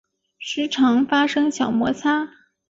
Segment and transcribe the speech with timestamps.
[0.39, 2.27] 时常发生小摩擦